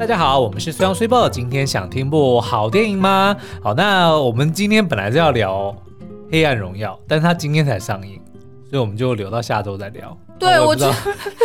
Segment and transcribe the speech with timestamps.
[0.00, 3.36] 大家好，我们是虽阳虽报，今天想听部好电影吗？
[3.62, 5.66] 好，那我们今天本来是要聊
[6.32, 8.18] 《黑暗荣耀》，但是它今天才上映，
[8.70, 10.16] 所以我们就留到下周再聊。
[10.38, 10.94] 对，我知道，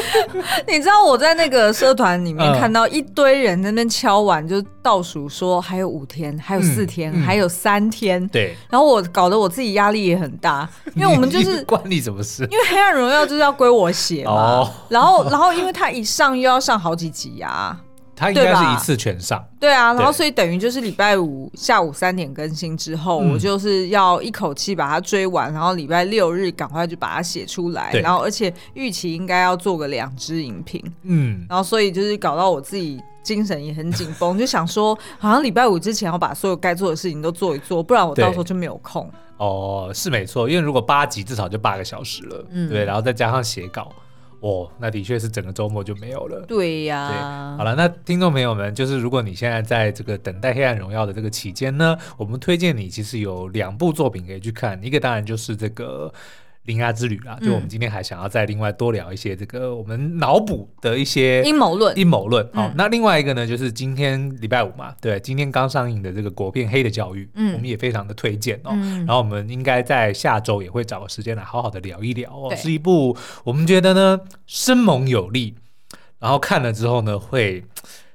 [0.69, 8.25] 你知道我在那个社团里面看到一堆人在那边敲碗，就倒数说还有五天，还有四天，嗯嗯、还有三天。
[8.29, 10.65] 对，然后我搞得我自己压力也很大，
[10.95, 12.43] 因为我们就是 关你什么事？
[12.49, 14.31] 因为《黑暗荣耀》就是要归我写嘛。
[14.31, 17.77] 哦、然后，然后因为它一上又要上好几集啊。
[18.15, 39.11] 它应该是一次全上，对啊，然后所以等于就是礼拜五下午三点更新之后，我就是要一口气把它追完，然后礼拜六日赶快就把它写出来，然后而且预期应该要做个两支影评，嗯，然后所以就是搞到我自己精神也很紧绷， 就想说好像礼拜五之前要把所有该做的事情都做一做，不然我到时候就没有空。
[39.37, 43.91] 哦，是没错，因为如果八集至少就八个小时了，嗯，对，然后再加上写稿。
[44.39, 46.45] 哦，那的确是整个周末就没有了。
[46.47, 56.13] 对呀、啊，对，好了，那听众朋友们，就是如果你现在在这个等待《黑暗荣耀》的这个期间呢，我们推荐你其实有两部作品可以去看，一个当然就是这个。
[56.65, 61.97] 铃芽之旅啦，就我们今天还想要再另外多聊一些这个我们脑补的一些阴谋论。
[61.97, 68.71] 阴谋论，好，那另外一个呢，就是今天礼拜五嘛，对，今天刚上映的这个国片《黑的教育》，嗯，我们也非常的推荐哦。
[69.05, 72.55] 然后我们应该在下周也会找个时间来好好的聊一聊哦。
[72.55, 75.55] 是一部我们觉得呢生猛有力，
[76.19, 77.63] 然后看了之后呢会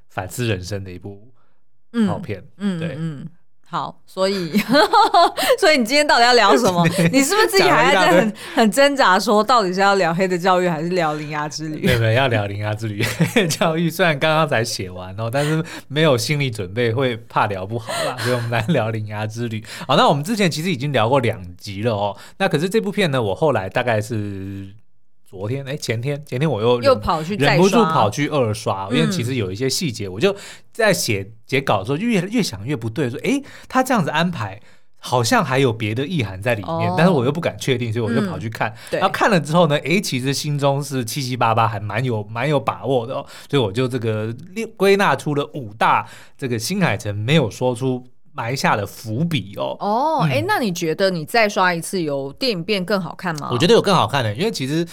[0.08, 1.32] 反思人生的一部
[2.08, 2.42] 好片。
[2.56, 3.26] 嗯，对，嗯。
[3.70, 4.50] 好，所以
[5.60, 6.84] 所以你今天到底要聊什么？
[7.12, 11.82] 你是不是自己还在很很挣扎，说到底是要聊黑的教育还是聊铃芽之旅？
[11.86, 13.00] 对对，要聊铃芽之旅。
[13.48, 18.16] 教育虽然刚刚才写完哦，但是没有心理准备，会怕聊不好啦。
[18.18, 19.64] 所以我们来聊铃芽之旅。
[19.86, 22.16] 好，那我们之前其实已经聊过两集了哦。
[22.38, 24.70] 那可是这部片呢，我后来大概是。
[25.30, 30.34] 昨天哎，前天前天我又又跑去忍不住跑去二刷，因为其实有一些细节，我就
[30.80, 34.60] 在写写稿的时候越越想越不对，说哎，他这样子安排
[34.98, 38.74] 好像还有别的意涵在里面，但是我又不敢确定，所以我就跑去看。
[38.90, 44.34] 然后看了之后呢，哎，其实心中是七七八八，还蛮有蛮有把握的，哦所以我就这个
[44.76, 48.04] 归纳出了五大这个新海诚没有说出。
[48.32, 53.48] 埋下的伏笔哦哦，哎、oh, 嗯，那你觉得你再刷一次有电影变更好看吗？
[53.50, 54.86] 我觉得有更好看的，因为其实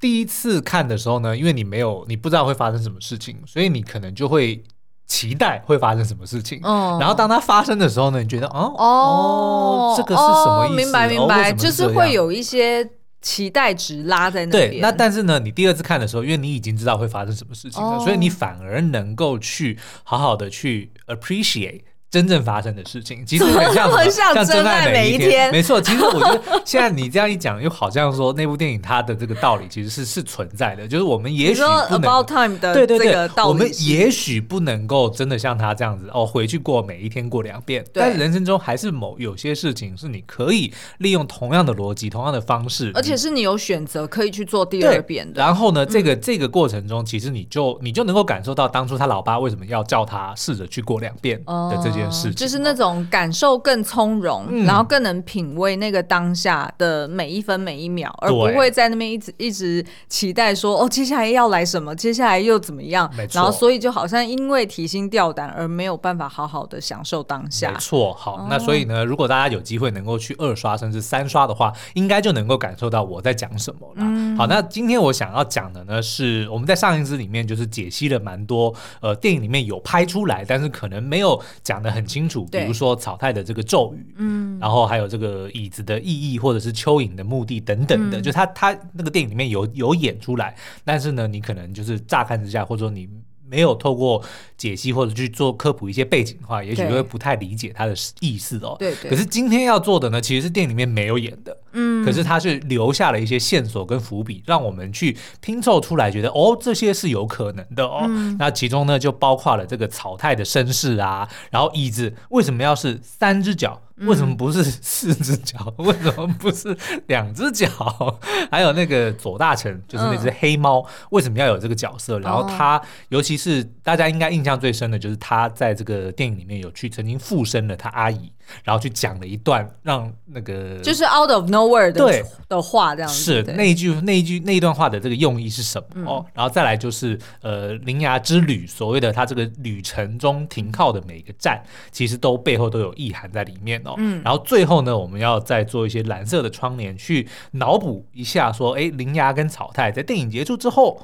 [0.00, 4.64] 第一次看的时候呢，因为你没有你不知道会发生什么事情，所以你可能就会
[5.08, 6.60] 期待会发生什么事情。
[6.62, 7.02] 嗯，oh.
[7.02, 10.76] 然后当它发生的时候呢，你觉得哦哦，这个是什么意思？
[10.76, 12.88] 明白明白，就是会有一些
[13.20, 14.70] 期待值拉在那边。
[14.70, 18.04] 对，那但是呢，你第二次看的时候，因为你已经知道会发生什么事情了，oh.
[18.04, 21.80] 所以你反而能够去好好的去 appreciate。
[22.10, 25.50] 真正发生的事情，其实很像，很像真爱每一天。
[25.52, 45.42] 没错，其实我觉得现在你这样一讲，又好像说那部电影它的这个道理其实是是存在的，就是我们也许不能 About Time 的这个道理，我们也许不能够真的像他这样子哦，回去过每一天过两遍，但是人生中还是某有些事情是你可以利用同样的逻辑、同样的方式，而且是你有选择可以去做第二遍的。
[45.42, 52.78] 然后呢，这个这个过程中，其实你就你就能够感受到当初他老爸为什么要叫他试着去过两遍的这件事情，就是那。
[52.78, 63.10] 种感受更从容，嗯、然后更能品味那个当下的每一分每一秒，而不会在那边一直一直期待说哦，接下来要来什么，接下来又怎么样？
[63.16, 63.32] 没错。
[63.34, 67.72] 然后所以就好像因为提心吊胆而没有办法好好的享受当下。
[67.72, 74.02] 没错，好，哦、那所以呢，如果大家有机会能够去二刷甚至三刷的话，应该就能够感受到我在讲什么了。
[74.06, 90.54] 嗯、好，那今天我想要讲的呢，是我们在上一支里面就是解析了蛮多呃电影里面有拍出来，但是可能没有讲得很清楚，比如说草太的这个咒语，嗯，然后还有这个椅子的意义，或者是蚯蚓的目的等等的，嗯、就他他那个电影里面有有演出来，
[90.84, 93.08] 但是呢，你可能就是乍看之下，或者说你
[93.48, 94.22] 没有透过
[94.56, 98.76] 解析或者去做科普一些背景的话，也许会不太理解它的意思哦。
[98.78, 99.10] 对对。
[99.10, 108.04] 可是今天要做的呢，其实是电影里面没有演的，嗯，可是它是留下了一些线索跟伏笔，让我们去拼凑出来，觉得哦，这些是有可能的哦。
[108.08, 113.80] 嗯、那其中呢，就包括了这个草太的身世啊，然后椅子为什么要是三只脚？
[114.00, 115.74] 为什么不是四只脚？
[115.78, 117.68] 为什么不是两只脚？
[118.50, 122.18] 还有那个左大臣，就是那只黑猫，为什么要有这个角色？
[122.20, 128.32] 然后他，尤其是大家应该印象最深的，就是他在这个电影里面有去曾经附身了他阿姨。
[128.64, 136.10] 然后去讲了一段让那个就是 out of nowhere 的对的话，这样子是那一句那一句那一段话的这个用意是什么？
[136.10, 143.94] 哦，然后再来就是呃，铃芽之旅所谓的它这个旅程中停靠的每一个站，其实都背后都有意涵在里面哦。
[143.98, 151.00] 嗯，然后最后呢，我们要再做一些蓝色的窗帘去脑补一下，说，哎，铃芽跟草太在电影结束之后。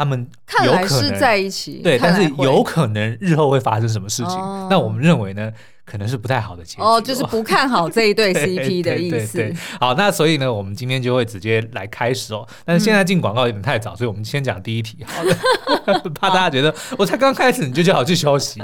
[0.00, 4.36] 他们看来是在一起，对，但是有可能日后会发生什么事情？
[4.38, 5.52] 哦、那我们认为呢？
[5.90, 9.38] 可能是不太好的结局哦，就是不看好这一对 CP 的意思。
[9.38, 12.46] 对对对对，好，那所以呢，我们今天就会直接来开始哦。
[12.64, 14.98] 但是现在进广告有点太早，嗯、所以我们先讲第一题。
[15.06, 18.60] 好的， 怕大家觉得我才刚开始你就叫我去休息。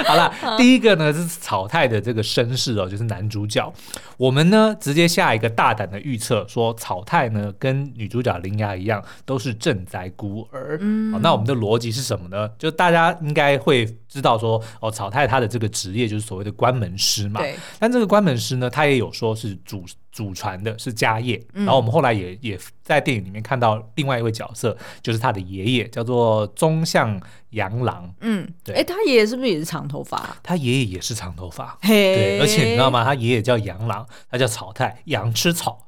[0.06, 3.70] 好了，第一个呢是草太的这个身世哦，就是男主角。
[4.16, 10.78] 我们呢直接下一个大胆的预测，说草太呢跟女主角铃芽一样，都是镇宅孤儿。
[10.80, 12.48] 嗯，好，那我们的逻辑是什么呢？
[12.58, 16.38] 就大家应该会知道说，哦，草太他的这个职业就是所。
[16.38, 17.40] 谓的关门师嘛，
[17.80, 21.40] 但这个关门师呢，他也有说是主祖传的，是家业。
[21.52, 27.20] 嗯、然后我们后来也也在电影里面看到另外一位角色，就是他的爷爷，叫做宗像
[27.50, 28.12] 杨郎。
[28.20, 28.74] 嗯，对。
[28.76, 30.36] 哎，他爷爷是不是也是长头发？
[30.42, 31.78] 他爷爷也是长头发。
[31.82, 33.04] 嘿对，而且你知道吗？
[33.04, 35.86] 他爷爷叫杨郎，他叫草太，羊吃草。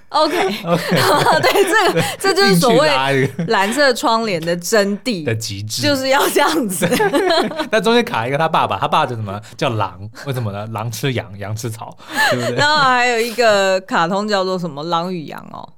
[0.08, 6.88] OK，, okay 对，这个这就是所谓蓝色窗帘的真谛的极致，就是要这样子。
[7.70, 9.40] 那中间卡一个他爸爸，他爸爸叫什么？
[9.56, 10.08] 叫狼？
[10.24, 10.66] 为什么呢？
[10.72, 11.96] 狼吃羊，羊吃草，
[12.30, 12.54] 对不对？
[12.56, 14.82] 然后还有一个卡通叫做什么？
[14.84, 15.68] 狼与羊哦。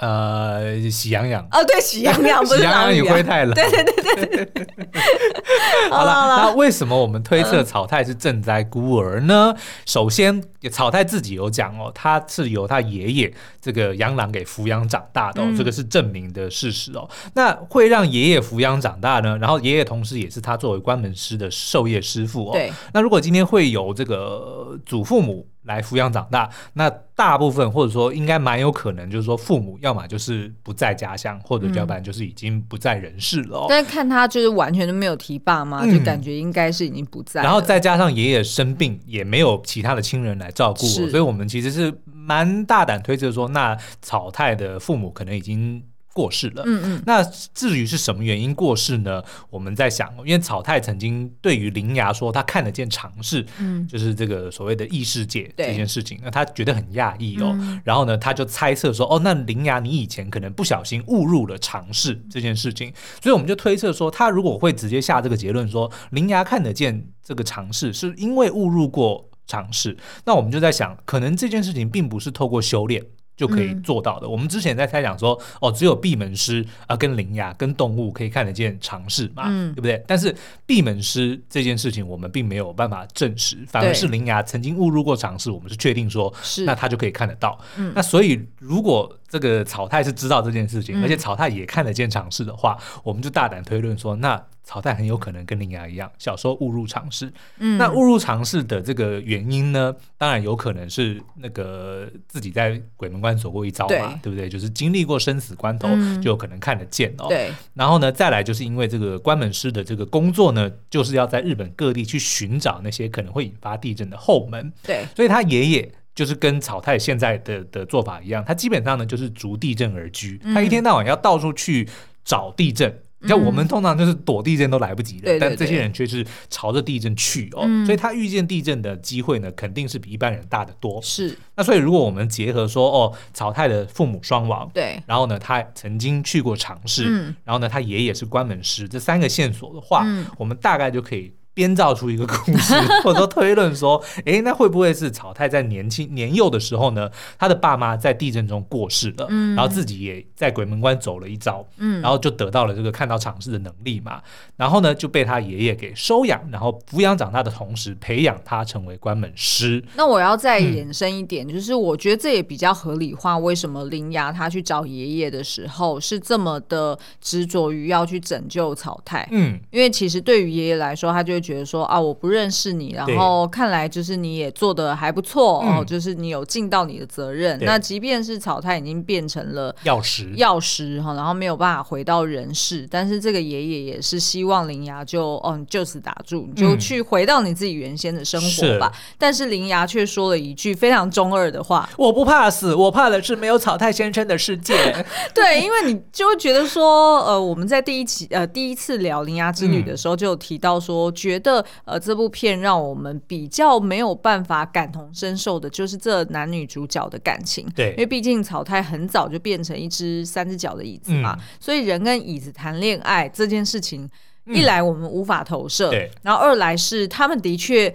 [0.00, 4.66] 呃，喜羊羊哦，对，喜羊羊 不是狼与灰太狼，对对对对对。
[5.90, 9.54] 好了，那为什么我们推测草太是赈灾孤儿呢？
[9.86, 17.08] 首先，草太自己有讲哦，他是由他爷爷这个杨郎给抚养长大的，哦这个是证明的事实哦。
[17.34, 19.38] 那会让爷爷抚养长大呢？
[19.38, 22.52] 然后爷爷同时也是他作为关门师的授业师傅哦。
[22.52, 22.72] 对。
[22.92, 33.70] 那如果今天会有这个祖父母来抚养长大，那大部分或者说应该蛮有可能，就是说父母要么就是不在家乡，或者要不然就是已经不在人世了，哦嗯。
[33.70, 37.44] 但是看他就是完全都没有提爸妈，就感觉应该是已经不在，嗯。
[37.44, 45.82] 然后再加上爷爷生病，也没有其他的亲人来照顾，是所以我们其实是蛮大胆推测说，那草太的父母可能已经。
[46.14, 47.22] 过世了，嗯嗯，那
[47.52, 49.22] 至于是什么原因过世呢？
[49.50, 73.04] 我们在想，因为草太曾经对于铃芽说，他看得见尝试，嗯，就是这个所谓的异世界这件事情，那他觉得很讶异哦，嗯、然后呢，他就猜测说，哦，那铃芽你以前可能不小心误入了尝试这件事情，所以我们就推测说，他如果会直接下这个结论说，铃芽看得见这个尝试，是因为误入过尝试，那我们就在想，可能这件事情并不是透过修炼。
[73.36, 74.26] 就可以做到的。
[74.26, 80.02] 嗯、我们之前在猜想说，哦，只有闭门师啊，跟灵牙、跟动物可以看得见尝试嘛，嗯、对不对？
[80.06, 80.34] 但是
[80.66, 87.58] 闭门师这件事情，我们并没有办法证实，反而是灵牙曾经误入过尝试，我们是确定说，是那他就可以看得到。
[87.76, 94.40] 嗯、那所以，如果这个草太是知道这件事情，嗯、而且草太也看得见尝试的话，我们就大胆推论说，那。
[94.64, 97.30] 草太很有可能跟林雅一样，小时候误入常试。
[97.58, 104.48] 嗯，那误入常试的这个原因呢，当然有可能是那个自己在鬼门关走过一遭嘛，对，对不对？
[104.48, 107.26] 就是经历过生死关头，嗯、就有可能看得见哦。
[107.28, 107.52] 对。
[107.74, 114.72] 然后呢，再来就是因为这个关门师的这个工作呢，就是要在日本各地去寻找那些可能会引发地震的后门。
[114.82, 115.04] 对。
[115.14, 121.86] 所以他爷爷就是跟草太现在的的做法一样，他基本上呢就是逐地震而居，嗯、他一天到晚要到处去
[122.24, 122.98] 找地震。
[123.26, 131.00] 像我们通常就是躲地震都来不及的，嗯、但这些人却是朝着地震去哦，嗯、所以他遇见地震的机会呢，肯定是比一般人大得多。
[131.02, 141.32] 是，那所以如果我们结合说，哦，曹太的父母双亡，对，然后呢，他曾经去过尝试，嗯、然后呢，他爷爷是关门师，这三个线索的话，嗯、我们大概就可以。
[141.54, 147.08] 编造出一个故事， 或者说推论说，诶，那会不会是草太在年轻年幼的时候呢？
[147.38, 154.20] 他的爸妈在地震中过世了，嗯、然后自己也在鬼门关走了一遭，嗯、然后就得到了这个看到场事的能力嘛。
[154.56, 159.84] 然后呢，就被他爷爷给收养，然后抚养长大的同时，培养他成为关门师。
[159.94, 169.28] 那我要再延伸一点，嗯、就是我觉得这也比较合理化，为什么林芽他去找爷爷的时候是这么的执着于要去拯救草太？
[169.30, 171.43] 嗯，因为其实对于爷爷来说，他就。
[171.44, 177.58] 觉得说啊，我不认识你，然后看来就是你也做的还不错对哦，就是你有尽到你的责任。
[177.60, 188.90] 那即便是草太已经变成了药师，药师哈，然后没有办法回到人世，但是这个爷爷也是希望铃芽就哦，你就此打住，你就去回到你自己原先的生活吧。
[188.94, 194.74] 是但是铃芽却说了一句非常中二的话：“我不怕死，我怕的是没有草太先生的世界。
[195.34, 207.66] ”对，因为你就会觉得说，呃，我们在第一期呃第一次聊铃芽之旅的时候就有提到说，觉觉得呃，这部片让我们比较没有办法感同身受的，就是这男女主角的感情。
[207.74, 214.08] 对，因为毕竟草太很早就变成一只三只脚的椅子嘛，嗯、所以人跟椅子谈恋爱这件事情，
[214.46, 217.92] 一来我们无法投射，嗯、然后二来是他们的确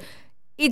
[0.57, 0.69] 一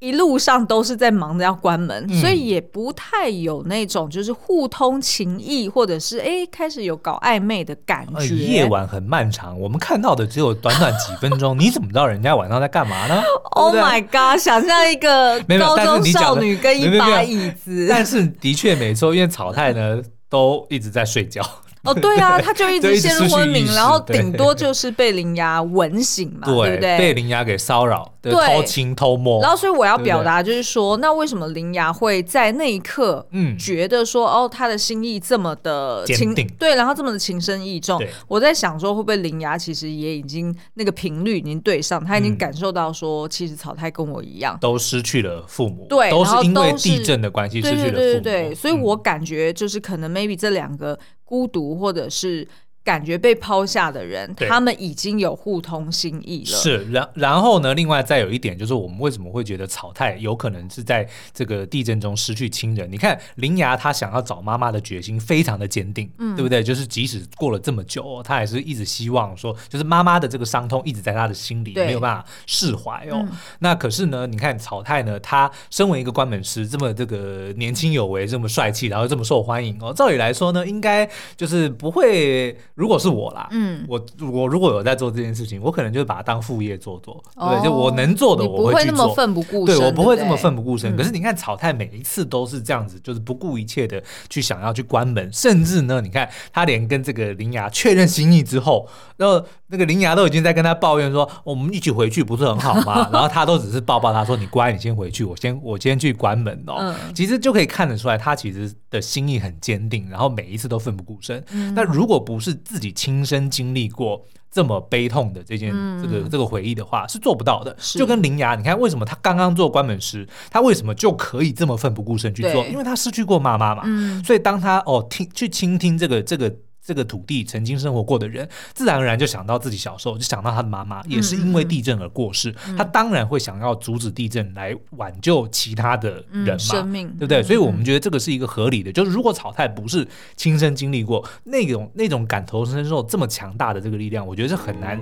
[0.00, 8.18] 一路上都是在忙着要关门，嗯、所以也不太有那种就是互通情谊，或者是哎开始有搞暧昧的感觉。
[8.18, 13.22] 呃、夜晚很漫长，我们看到的只有短短几分钟，你怎么知道人家晚上在干嘛呢？
[13.58, 14.40] Oh my god！
[14.40, 20.00] 想象一个 高中少女跟一把椅子，但是的确没错，因为草太呢
[20.30, 21.42] 都一直在睡觉。
[21.84, 26.98] 哦，对啊，他就一直陷入昏迷，然后顶多就是被灵芽吻醒嘛，对，对不对？
[26.98, 29.40] 被灵芽给骚扰，对，偷亲偷摸。
[29.40, 38.02] 然后，所以我要表达就是说，对对，那为什么铃芽会在那一刻，嗯，觉得说，嗯、哦，他的心意这么的情，对，然后这么的情深意重。
[38.26, 50.98] 我在想说，会不会铃芽其实也已经那个频率已经对上，他已经感受到说，其实草太跟我一样，都失去了父母，对，都是因为地震的关系失去了父母，对，对，对，对，对，所以我感觉就是可能 maybe 这两个。
[51.28, 52.48] 孤独，或者是。
[52.88, 56.56] 感觉被抛下的人，他们已经有互通心意了。
[56.56, 57.74] 是，然然后呢？
[57.74, 62.90] 另外再有一点，就是我们为什么会觉得草太有可能是在这个地震中失去亲人？
[62.90, 66.62] 你看铃芽，他想要找妈妈的决心非常的坚定，嗯，对不对？
[66.62, 73.22] 就是即使过了这么久，他还是一直希望说，就是妈妈的这个伤痛一直在他的心里，没有办法释怀哦。
[73.28, 82.56] 嗯、那可是呢，你看草太呢，他身为一个关门师，这么这个年轻有为，这么帅气，然后这么受欢迎哦，照理来说呢，应该就是不会。
[82.78, 90.96] 如果是我啦，嗯，我我如果有在做这件事情，我可能就是把它当副业做做，哦、对，就我能做的我会去做，不会那么奋不顾身，对，我不会这么奋不顾身。
[90.96, 103.08] 可是你看草太每一次都是这样子，就是不顾一切的去想要去关门，甚至呢，你看他连跟这个林芽确认心意之后，然后那个林芽都已经在跟他抱怨说，我们一起回去不是很好吗？
[103.12, 106.76] 然后他都只是抱抱他说，你乖，你先回去，我先我先去关门哦。
[106.78, 111.42] 嗯、其实就可以看得出来，他其实的心意很坚定，然后每一次都奋不顾身。
[111.74, 117.74] 那、嗯、如果不是自己亲身经历过这么悲痛的这件、嗯、这个这个回忆的话，是做不到的。
[117.94, 122.66] 就跟林芽，你看为什么他刚刚做关门师，他为什么就可以这么奋不顾身去做？
[122.66, 123.84] 因为他失去过妈妈嘛。
[123.86, 126.54] 嗯、所以当他哦听去倾听这个这个。
[126.88, 132.50] 这个土地曾经生活过的人，自然而然就想到自己小时候，就想到他的妈妈也是因为地震而过世。
[132.66, 137.42] 嗯、他当然会想要阻止地震来挽救其他的人嘛，嗯、生命对不对？
[137.42, 138.90] 所以我们觉得这个是一个合理的。
[138.90, 144.98] 嗯、就是如果草太不是亲身经历过那种那种感同身受这么强大的这个力量，我觉得是很难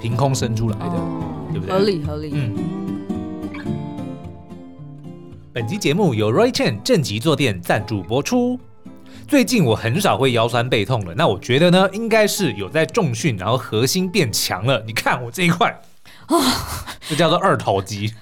[0.00, 1.72] 凭空生出来的，哦、对不对？
[1.72, 2.32] 合理合理。
[2.34, 2.56] 嗯。
[5.52, 8.58] 本集节目由 Roy Chen 正极坐垫赞助播出。
[9.28, 14.82] 最近我很少会腰酸背痛了，那我觉得呢，应该是有在重训，然后核心变强了。
[14.86, 15.68] 你看我这一块，
[16.28, 16.42] 哦，
[17.06, 18.14] 这叫做二头肌。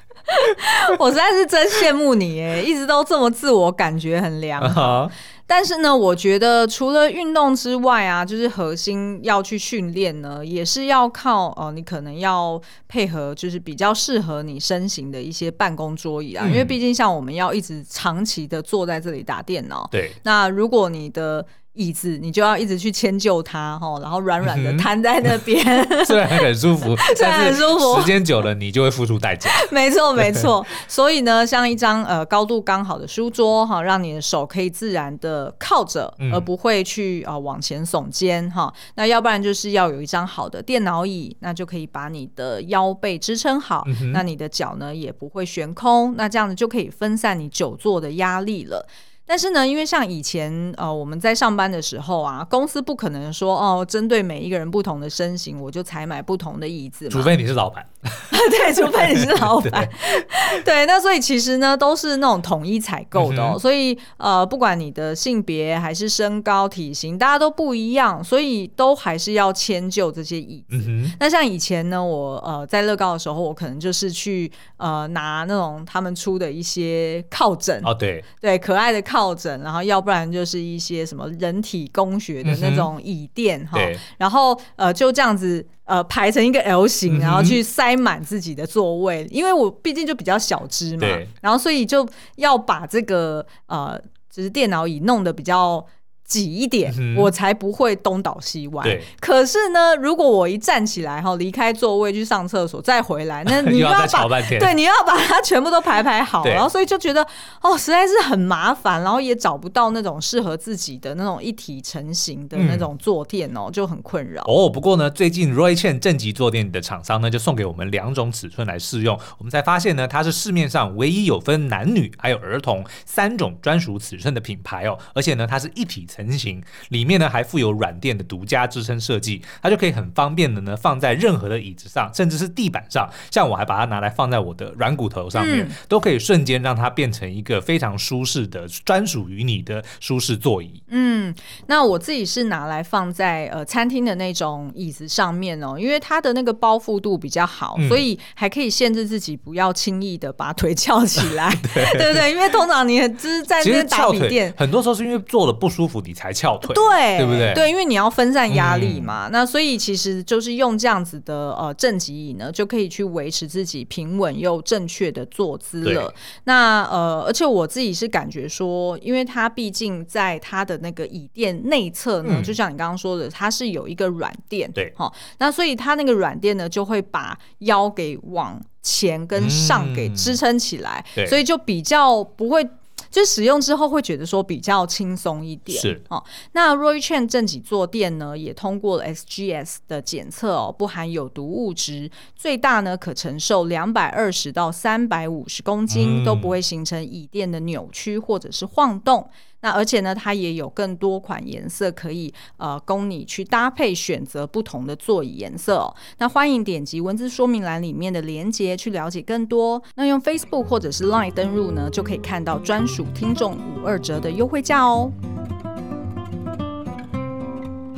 [0.99, 5.05] 我实在是真羡慕你耶，一直都这么自我感觉很良好。
[5.05, 5.13] Uh huh.
[5.47, 21.47] 但是呢，我觉得除了运动之外啊，就是核心要去训练呢，也是要靠哦、呃，你可能要配合，就是比较适合你身形的一些办公桌椅啊，嗯、因为毕竟像我们要一直长期的坐在这里打电脑，对，那如果你的。
[21.77, 29.51] 椅子，你就要一直去迁就它，然后软软的瘫在那边，嗯、 虽然很舒服， 虽然很舒服，时间久了你就会付出代价。
[29.71, 30.67] 没错，没错。
[30.89, 38.73] 所以呢，像一张呃高度刚好的书桌哈，让你的手可以自然的靠着，而不会去啊、呃、往前耸肩哈。
[38.95, 48.87] 那要不然就是要有一张好的电脑椅，那就可以把你的腰背支撑好，嗯、那你的脚呢也不会悬空，那这样子就可以分散你久坐的压力了。
[49.27, 57.09] 但是呢，因为像以前呃我们在上班的时候啊，公司不可能说哦，针对每一个人不同的身形，我就采买不同的椅子。
[57.09, 57.85] 除非你是老板。
[58.51, 59.89] 对，除非你是老 板。
[60.65, 63.53] 对，那所以其实呢，都是那种统一采购的哦。
[63.55, 70.77] 嗯、所以呃，不管你的性别还是身高体型，大家都不一样，所以都还是要迁就这些椅子。
[70.87, 79.17] 嗯、那像以前呢，我呃在乐高的时候，我可能就是去呃拿那种他们出的一些靠枕哦，对对，可爱的靠。
[79.17, 91.09] 靠枕，然后要不然就是一些什么人体工学的那种椅垫哈，嗯、然后呃就这样子呃排成一个 L 型，然后去塞满自己的座位，嗯、因为我毕竟就比较小只嘛，
[91.41, 93.99] 然后所以就要把这个呃
[94.31, 95.85] 就是电脑椅弄得比较。
[96.27, 98.83] 挤一点，嗯、我才不会东倒西歪。
[98.83, 99.03] 对。
[99.21, 104.29] 可是呢，如果我一站起来哈，离开座位去上厕所，再回来，那 你要把要
[104.59, 106.53] 对，你要把它全部都排排好，对。
[106.53, 107.27] 然后所以就觉得
[107.63, 114.43] 哦，实在是很麻烦，然后也找不到那种适合自己的那种一体成型的那种坐垫哦，嗯、就很困扰。
[114.47, 133.09] 哦，不过呢，最近 Roy Chen 正极坐垫的厂商呢，就送给我们两种尺寸来试用，我们才发现呢，它是市面上唯一有分男女还有儿童三种专属尺寸的品牌哦，而且呢，它是一体层型，里面呢还附有软垫的独家支撑设计，它就可以很方便的呢放在任何的椅子上，甚至是地板上。
[133.31, 140.83] 像我还把它拿来放在我的软骨头上面，嗯、都可以瞬间让它变成一个非常舒适的专属于你的舒适座椅。
[140.89, 141.35] 嗯，
[141.67, 152.31] 那我自己是拿来放在呃餐厅的那种椅子上面哦，因为它的那个包覆度比较好，嗯、所以还可以限制自己不要轻易的把腿翘起来， 对， 对不对？
[152.31, 157.53] 因为通常你就是在那边打笔电，很多时候是因为坐了不舒服，你才翘腿，对，对不对？
[157.53, 159.27] 对，因为你要分散压力嘛。
[159.27, 166.15] 嗯、那所以其实就是用这样子的呃正极椅呢，就可以去维持自己平稳又正确的坐姿了。
[166.45, 182.65] 那呃，而且我自己是感觉说，因为它毕竟在它的那个椅垫内侧呢，嗯、就像你刚刚说的，它是有一个软垫，对，好，那所以它那个软垫呢，就会把腰给往前跟上给支撑起来，嗯、所以就比较不会。
[183.11, 186.23] 就使用之后会觉得说比较轻松一点，是哦。
[186.53, 199.29] 那 Roychen 正脊坐垫呢，也通过了 SGS 的检测哦，不含有毒物质，最大呢可承受两百二十到三百五十公斤，嗯、都不会形成椅垫的扭曲或者是晃动。
[199.67, 205.93] 那而且呢，它也有更多款颜色可以呃供你去搭配选择不同的座椅颜色。
[206.19, 209.83] 那欢迎点击文字说明栏里面的链接去了解更多。
[209.97, 215.11] 那用 Facebook 或者是 Line 登入呢，就可以看到专属听众五二折的优惠价哦。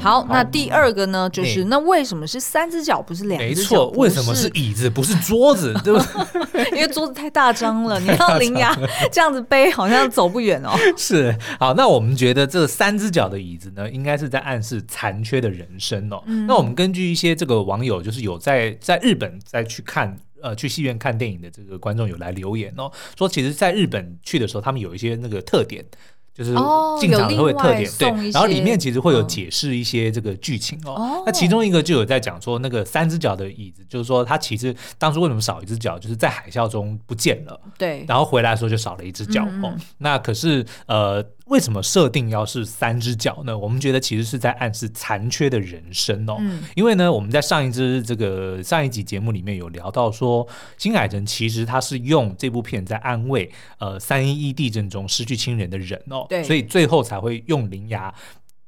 [0.00, 3.60] 好，那第二个呢，就是那为什么是三只脚不是两只脚？
[3.60, 5.74] 没错，为什么是椅子不是桌子？
[5.82, 5.98] 对不
[6.52, 6.64] 对？
[6.78, 8.76] 因为桌子太大张了，你要伶牙
[9.10, 10.70] 这样子背，好像走不远哦。
[10.96, 16.22] 是，好，那我们觉得这三只脚的椅子呢，应该是在暗示残缺的人生哦。
[16.26, 25.84] 嗯、那我们根据一些这个网友，就是有在在日本再去看呃去戏院看电影的这个观众有来留言哦，说其实在日本去的时候，他们有一些那个特点。
[26.38, 26.54] 就是
[27.00, 30.92] 进场都会特点、哦、对，然后里面其实会有解释一些这个剧情哦。
[30.92, 39.74] 哦，那其中一个就有在讲说，那个三只脚的椅子，就是说它其实当初为什么少一只脚，就是在海啸中不见了，对，然后回来的时候就少了一只脚哦。
[39.74, 41.24] 嗯、那可是呃。
[41.48, 43.56] 为什么设定要是三只脚呢？
[43.56, 46.36] 我们觉得其实是在暗示残缺的人生哦。
[46.40, 50.46] 嗯、因为呢，我们在上一支这个上一集节目里面有聊到说，
[50.76, 58.14] 金海诚其实他是用这部片在安慰呃三一一地震中失去亲人的人哦，对所以最后才会用灵牙。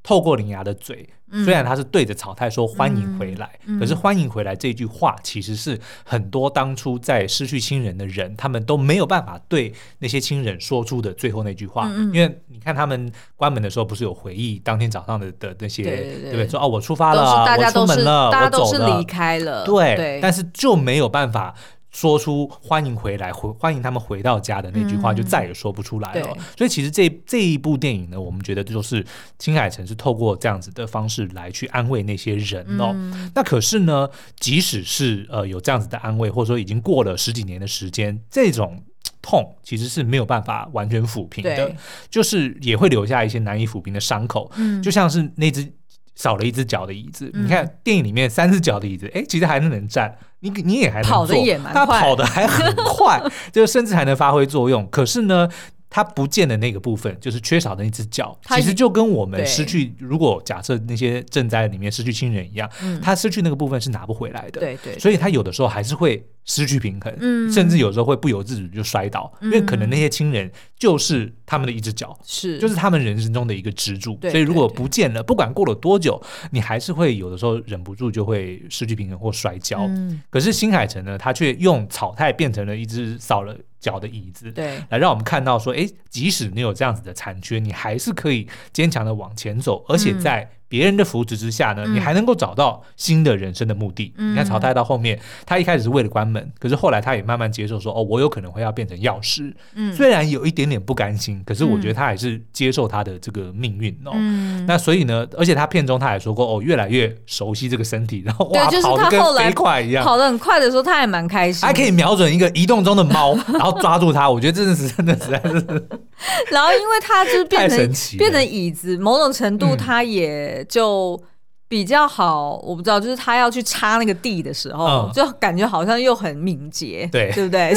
[0.02, 1.08] 透过伶牙的嘴，
[1.44, 11.88] 虽然他是对着草太说欢迎回来，可是欢迎回来这句话其实是很多当初在失去亲人的人，他们都没有办法对那些亲人说出的最后那句话。
[11.88, 16.48] 因为你看他们关门的时候，不是有回忆当天早上的的那些，对，对，对，对不对？
[16.48, 21.54] 说哦，我出发了，我出门了，大家都是离离开了，对，对但是就没有办法。
[21.90, 26.28] 说出欢迎回来，回欢迎他们回到家的那句话，就再也说不出来了。
[26.38, 29.04] 嗯、所以其实这这一部电影呢，我们觉得就是
[29.38, 32.92] 青海城是透过这样子的方式来去安慰那些人哦。
[32.94, 38.84] 嗯、那可是呢，即使是呃有这样子的安慰，或者说已经过了十几年的时间，这种
[39.20, 41.74] 痛其实是没有办法完全抚平的，
[42.08, 44.48] 就是也会留下一些难以抚平的伤口。
[44.54, 45.72] 嗯，就像是那只
[46.14, 50.16] 少了一只脚的椅子，嗯、你看电影里面三只脚的椅子，哎，其实还是能站。
[50.40, 53.22] 你你也还能跑得也蛮快，他跑得还很快，
[53.52, 54.88] 就甚至还能发挥作用。
[54.90, 55.48] 可是呢，
[55.90, 62.70] 他不见的那个部分，就是缺少的那只脚，其实就跟我们失去，如果假设那些赈灾里面失去亲人一样，
[63.02, 64.60] 他失去那个部分是拿不回来的。
[64.60, 70.48] 对对，所以他有的时候还是会失去平衡，甚至有时候会不由自主就摔倒，因为可能那些亲人
[70.78, 72.56] 就是他们的一只脚，是。
[72.58, 74.16] 就是他们人生中的一个支柱。
[74.22, 76.22] 所以如果不见了，不管过了多久，
[76.52, 79.90] 你还是会有的时候忍不住就会失去平衡或摔跤。
[80.30, 94.14] 可是新海诚呢，他却用草太变成了一只少了脚的椅子，对，来让我们看到说，哎，即使你有这样子的残缺，你还是可以坚强的往前走，而且在别人的扶持之下呢，嗯、你还能够找到新的人生的目的。
[94.16, 99.52] 嗯、你看曹太到后面，他一开始是为了关门，可是后来他也慢慢接受说，哦，我有可能会要变成药师。
[99.74, 104.12] 嗯，虽然有一点点不甘心，可是我觉得他还是接受他的这个命运哦。
[104.14, 114.30] 嗯、那所以呢，而且他片中他还说过，哦，越来越熟悉这个身体，然后哇，就是、跑得跟飞快一样，跑得很快的时候，他还蛮开心，还可以瞄准一个移动中的猫， 然后抓住它。
[114.30, 115.88] 我觉得真的是真的实在是。
[116.52, 117.78] 然后因为他就是变成
[118.18, 121.22] 变成椅子，某种程度他也就。
[121.70, 127.72] 比较好，我不知道，就是他要去插那个地的时候，嗯、就感觉好像又很敏捷，对，对不对？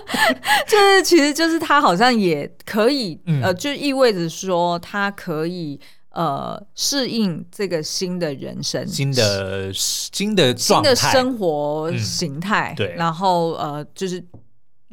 [0.66, 5.78] 就是其实就是他好像也可以，嗯、呃，就意味着说他可以
[6.12, 14.24] 呃适应这个新的人生、新的新的新的生活形态，嗯、对，然后呃就是。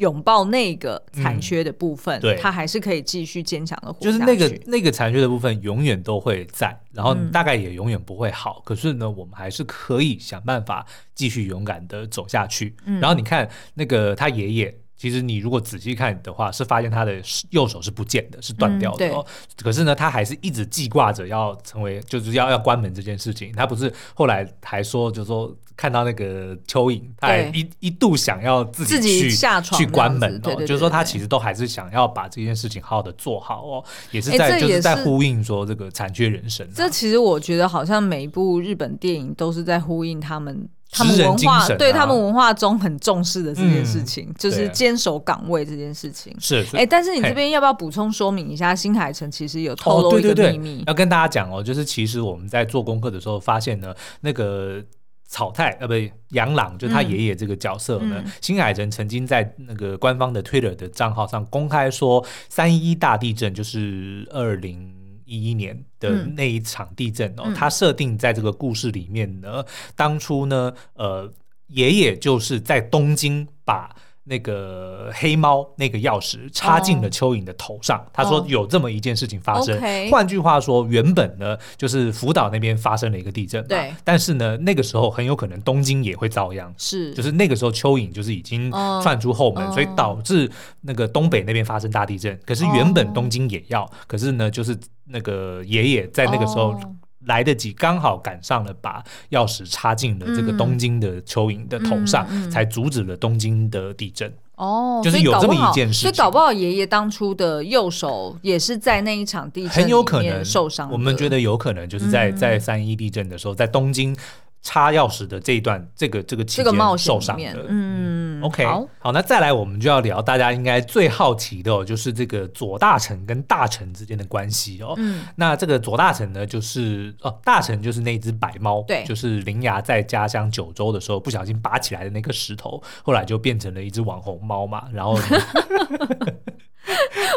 [0.01, 3.99] 拥抱那个残缺的部分，嗯、对，他还是可以继续坚强的活。
[4.01, 8.57] 就是那个那个残缺的部分永远都会在，然后大概也永远不会好。
[8.57, 10.85] 嗯、可是呢，我们还是可以想办法
[11.15, 12.75] 继续勇敢的走下去。
[12.85, 14.77] 嗯、然后你看那个他爷爷。
[15.01, 19.25] 其实你如果仔细看的话，是发现他的右手是不见的，是断掉的哦。
[19.25, 23.51] 嗯、可是呢，他还是一直记挂着要成为，就是要要关门这件事情。
[23.53, 29.31] 他不是后来还说，就是说看到那个蚯蚓，他还一一度想要自己去
[29.75, 30.39] 去关门哦。
[30.43, 33.83] 对对对对，就是说他其实都还是想要把这件事情好好的做好哦。
[34.11, 36.73] 也是在就是在呼应说这个残缺人生、啊。
[36.75, 40.69] 这其实我觉得好像每一部日本电影都是在呼应他们。
[40.91, 46.35] 他们文化、啊、对他们文化中很重视的这件事情，嗯、就是坚守岗位这件事情。
[46.37, 48.75] 是，哎、欸，但是你这边要不要补充说明一下？
[48.75, 54.83] 新海诚其实有透露一个秘密，哦、对对对，要跟大家讲哦，就是其实我们在做功课的时候发现呢，那个
[55.27, 65.00] 草太呃，不对，杨朗就他爷爷这个角色呢，嗯嗯、新海诚曾经在那个官方的 Twitter 的账号上公开说，三一一大地震就是二零。
[65.31, 69.65] 一一年的那一场地震哦，嗯、它设定在这个故事里面呢，
[69.95, 71.31] 当初呢，呃，
[71.67, 73.95] 爷爷就是在东京把。
[74.31, 79.77] 那个黑猫那个钥匙插进了蚯蚓的头上，哦、他说有这么一件事情发生。
[80.09, 83.93] 换、哦、句话说，原本呢就是福岛那边发生了一个地震，对。
[84.05, 87.13] 但是呢，那个时候很有可能东京也会遭殃，是。
[87.13, 88.71] 就是那个时候蚯蚓就是已经
[89.03, 92.39] 窜出后门，哦、所以导致那个东北那边发生大地震。
[92.45, 96.73] 可是原本东京也要，哦、可是呢，就是那个爷爷在那个时候。
[97.21, 104.33] 哦来得及，刚好赶上了，把钥匙插进了这个东京的蚯蚓的头上，嗯嗯嗯、才阻止了东京的地震。
[104.55, 110.91] 哦，就是有这么一件事情，所以搞不好爷爷当初的右手也是在那一场地震很有可能受伤。
[110.91, 114.15] 我们觉得有可能就是在、嗯、在三一地震的时候，在东京。
[114.61, 124.93] 插钥匙的这一段，这个这个期间受伤的，嗯，OK，好，好，那再来我们就要聊大家应该最好奇的哦，就是这个左大臣跟大臣之间的关系哦。
[124.97, 134.83] 嗯，那这个左大臣呢，就是哦，大臣就是那只白猫，对，就是铃芽在家乡九州的时候不小心拔起来的那个石头，后来就变成了一只网红猫嘛。
[134.93, 135.13] 然后，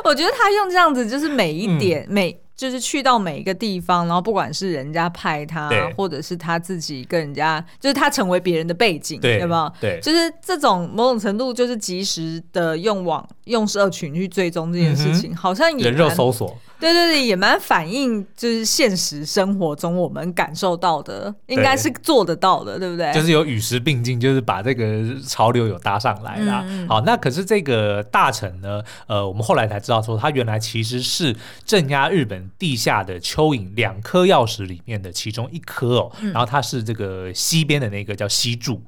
[0.04, 2.43] 我觉得他用这样子，就是每一点、嗯、每。
[2.56, 9.72] 就是去到每一个地方，然后不管是人家派他，或者是他自己跟人家，就是他成为别人的背景，对，有没有？
[9.80, 16.56] 对，就是这种某种程度，就是及时的用网用社群去追踪这件事情，嗯、好像也人肉搜索。
[16.80, 23.12] 对对对，也蛮反映就是现实生活中我们感受到的，应该是做得到的，对，对不对？
[23.14, 26.62] 就是有与时并进，就是把这个潮流有搭上来啦。
[26.66, 28.82] 嗯、好，那可是这个大臣呢？
[29.06, 36.12] 呃，我们后来才知道说，他原来其实是镇压日本地下的蚯蚓两颗钥匙里面的其中一颗哦。
[36.20, 38.82] 嗯、然后它是这个西边的那个叫西柱，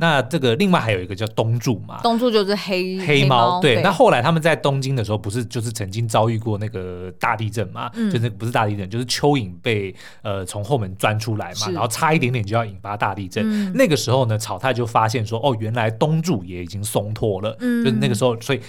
[0.00, 2.00] 那这个另外还有一个叫东柱嘛？
[2.02, 3.60] 东柱就是黑黑猫。
[3.60, 13.44] 对，对那后来他们在东京的时候，不是就是曾经遭遇过那个大地震嘛，嗯、就是不是大地震，就是蚯蚓被呃从后门钻出来嘛，然后差一点点就要引发大地震。
[13.48, 18.60] 嗯、那个时候呢，草太就发现说，哦，原来东柱也已经松脱了，嗯、就是那个时候，所以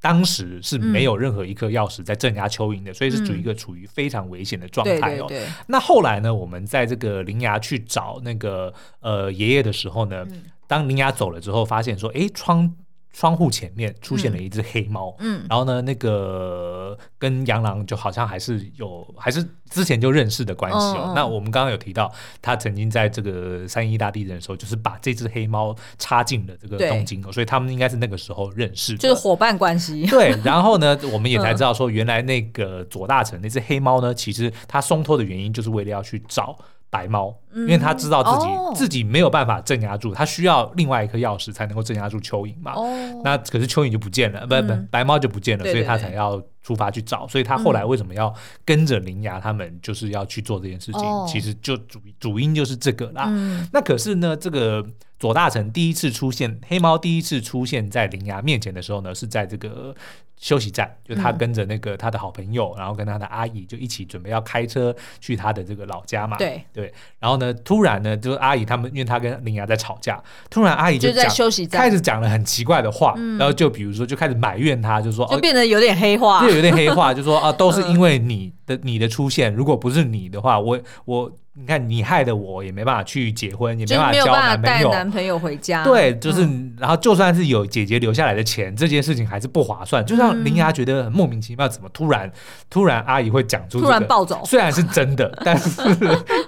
[0.00, 5.26] 当时是没有任何一颗钥匙在镇压蚯蚓的，嗯、所以是处于一个处于非常危险的状态哦。
[5.66, 12.74] 那后来呢，我们在这个林牙去找那个呃爷爷的时候呢，嗯、当林牙走了之后，发现说，哎，窗。
[13.16, 21.04] 窗户前面出现了一只黑猫，嗯，然后呢，那个跟杨狼就好像还是有，还是之前就认识的关系哦。
[21.06, 30.04] 哦那我们刚刚有提到，他曾经在这个三一大地震的时候，就是把这只黑猫插进了这个东京哦，所以他们应该是那个时候认识，就是伙伴关系。
[30.08, 36.54] 对，然后呢，我们也才知道说，原来那个左大臣那只黑猫呢，其实它松脱的原因，就是为了要去找。
[36.88, 42.72] 白猫，因为他知道自己、嗯哦、自己没有办法镇压住，他需要另外一颗钥匙才能够镇压住蚯蚓嘛。
[42.74, 47.26] 哦、那可是蚯蚓就不见了，嗯、不不，白猫就不见了，所以他才要出发去找。
[47.28, 48.32] 所以他后来为什么要
[48.64, 51.02] 跟着灵牙他们，就是要去做这件事情？
[51.02, 53.24] 嗯、其实就主主因就是这个啦。
[53.28, 54.84] 嗯、那可是呢，这个。
[55.18, 59.94] 左大臣第一次出现，黑猫第一次出现在铃芽面前的时候呢，是在这个
[60.38, 66.36] 休息站，就他跟着那个他的好朋友，嗯、然后跟他的阿姨就一起准备要开车去他的这个老家嘛。
[66.36, 66.92] 对对。
[67.18, 81.32] 然后呢，突然呢，就是阿姨他们，因为他跟铃芽在吵架，突然阿姨就，在休息站开始讲了很奇怪的话，嗯、然后就比如说就开始埋怨他，就说就变得有点黑化，就有点黑化，就说啊，都是因为你的你的出现，如果不是你的话，我我。
[81.58, 85.82] 你看，你害得我也没办法去结婚，也没办法交男朋友，带男朋友回家。
[85.82, 90.04] 对，就是，嗯、然后就算是有姐姐留下来的钱，这件事情还是不划算。
[90.04, 92.30] 就像林芽觉得很莫名其妙，怎么突然
[92.68, 95.80] 突然阿姨会讲出、这个，突然暴走，虽然是真的， 但是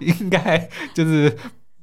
[0.01, 1.23] 应该就是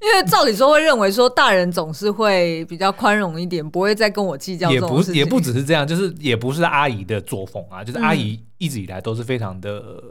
[0.01, 4.69] 因为照理说会认为说大人总是会比较宽容一点，不会再跟我计较。
[4.69, 10.03] 也不也不只是这样，就是也不是阿姨的作风啊，就是阿姨一直以来都是非常的和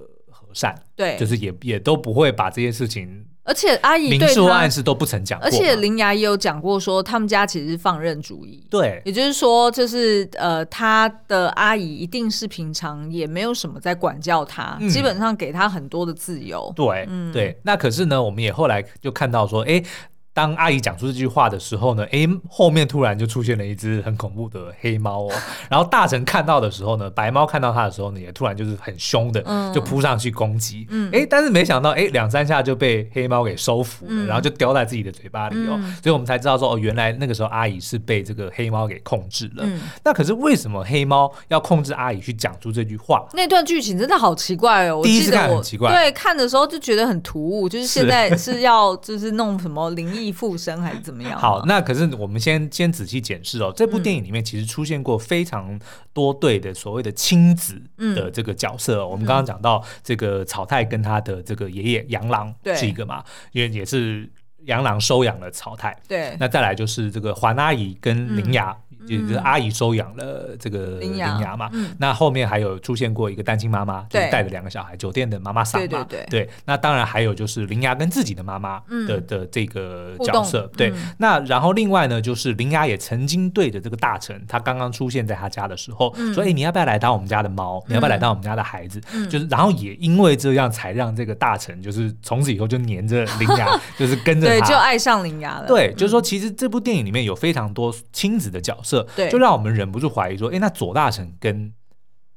[0.54, 3.26] 善，对、嗯，就是也也都不会把这些事情。
[3.46, 8.66] 而且阿姨明说暗示都不曾讲过，而且铃芽也有讲过说，他们家其实是放任主义。
[8.70, 16.72] 对，也就是说，就是呃，他的阿姨一定是平常也没有什么在管教他，嗯、基本上给他很多的自由。
[16.74, 17.58] 对，嗯，对。
[17.64, 19.82] 那可是呢，我们也后来就看到说，哎。
[20.34, 25.32] 当阿姨讲出这句话的时候呢，哎，后面突然就出现了一只很恐怖的黑猫哦。
[25.70, 29.40] 然后大臣看到的时候呢，白猫看到它的时候呢，也突然就是很凶的，
[29.72, 30.88] 就扑上去攻击。
[30.90, 35.78] 嗯，哎，但是没想到，哎，两三下就被黑猫给收服了，嗯、然后就叼在自己的嘴巴里哦。
[35.80, 39.62] 嗯、所以我们才知道说，哦，原来那个时候阿姨是被这个黑猫给控制了。
[39.64, 43.24] 嗯、那可是为什么黑猫要控制阿姨去讲出这句话？
[43.34, 44.98] 那段剧情真的好奇怪哦！
[44.98, 50.23] 我第一次看很奇怪，对，看的时候就觉得很突兀，就是现在是要就是弄什么灵异。
[50.32, 51.38] 附身还是怎么样？
[51.38, 53.72] 好，那可是我们先先仔细检视哦。
[53.74, 55.78] 这部电影里面其实出现过非常
[56.12, 59.06] 多对的所谓的亲子的这个角色。
[59.06, 64.28] 我们刚刚讲到这个草太跟他的这个爷爷杨郎是一个嘛，因为也是
[64.66, 65.96] 杨郎收养了草太。
[66.08, 68.76] 对，那再来就是这个环阿姨跟铃芽。
[69.06, 87.84] 就是阿姨收养了这个林牙嘛，那后面还有出现过一个单亲妈妈，就是带着两个小孩，酒店的妈妈桑嘛，对，那当然还有就是林牙跟自己的妈妈的的这个角色，对，那然后另外呢，就是林牙也曾经对着这个大臣，他刚刚出现在他家的时候，说，哎，你要不要来当我们家的猫？
[87.86, 88.98] 你要不要来当我们家的孩子？
[89.28, 95.66] 就是，然后也因为这样，才让这个大臣就是从此以后就黏着林牙， 就是跟着他，对，就爱上铃芽了。
[95.66, 99.06] 对，就是说，其实这部电影里面有非常多亲子的角色。
[99.14, 101.72] 对，就让我们忍不住怀疑说，哎，那左大臣跟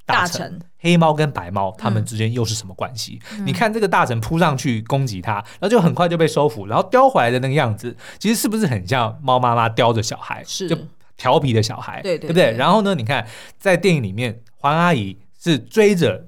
[0.05, 3.19] 大臣，黑猫跟白猫，他们之间又是什么关系？
[3.33, 10.77] 嗯、你看这个大臣扑上去攻击他，然后就很快就被收服，然后叼回来的那个样子，其实是不是很像猫妈妈叼着小孩，是就
[11.17, 12.57] 调皮的小孩，对对，对，对不对？
[12.57, 13.27] 然后呢，你看
[13.59, 16.27] 在电影里面，黄阿姨是追着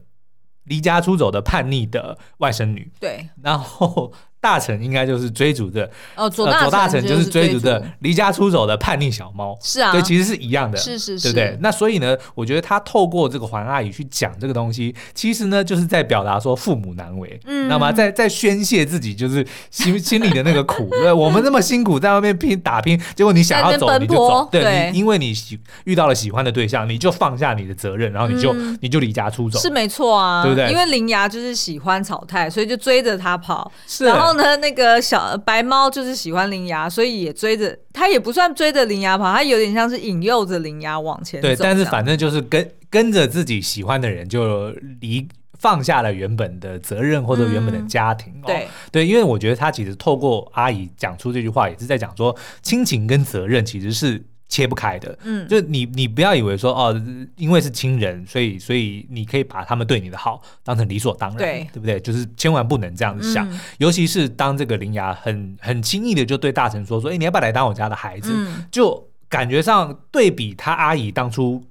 [0.66, 4.12] 离家出走的叛逆的外甥女，对，然后。
[4.42, 11.58] 大臣应该就是追逐着哦，左大，左大臣就是追逐着离家出走的叛逆小猫，是啊，对，其实是一样的，是是是，对不对？
[11.62, 30.72] 那所以呢，我觉得他透过这个环阿姨去讲这个东西，其实呢，就是在表达说父母难为，嗯，那么在在宣泄自己就是心 心里的那个苦，对，我们那么辛苦在外面拼打拼，结果你想要走你就走，对，你因为你喜遇到了喜欢的对象，你就放下你的责任，然后你就你就离家出走，是没错啊，对不对？
[30.72, 34.29] 因为铃芽就是喜欢草太，所以就追着他跑，是，然后。
[34.30, 41.48] 然后呢，那个小白猫就是喜欢铃芽，所以也追着它，也不算追着铃芽跑，它有点像是引诱着铃芽往前走。
[41.48, 44.70] 对，但是反正就是跟跟着自己喜欢的人，就
[45.02, 48.32] 离放下了原本的责任或者原本的家庭。
[48.36, 54.24] 嗯、对对，因为我觉得他其实透过阿姨讲出这句话，也是在讲说亲情跟责任其实是。
[54.50, 57.02] 切不开的，嗯，就你你不要以为说哦，
[57.38, 62.00] 因为是亲人，所以所以你可以把他们对你的好当成理所当然，对，对不对？
[62.00, 68.34] 就是千万不能这样子想，嗯、尤其是当这个林牙很很轻易的就对大臣说说，哎，你要不要来当我家的孩子？
[68.34, 71.64] 嗯、就感觉上对比他阿姨当初。